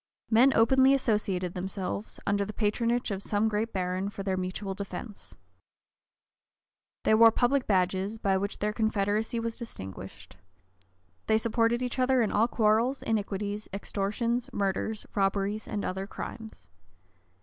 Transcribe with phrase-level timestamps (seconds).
[0.31, 5.35] Men openly associated themselves, under the patronage of some great baron, for their mutual defence.
[7.03, 10.37] They wore public badges, by which their confederacy was distinguished.
[11.27, 16.67] They supported each other in all quarrels, iniquities, extortions, murders, robberies, and other crimes.